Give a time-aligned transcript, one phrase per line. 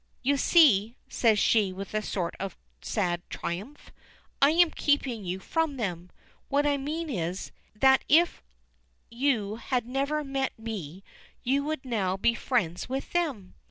[0.23, 3.91] "You see," says she, with a sort of sad triumph,
[4.41, 6.09] "I am keeping you from them.
[6.49, 8.41] What I mean is, that if
[9.11, 11.03] you had never met me
[11.43, 13.53] you would now be friends with them."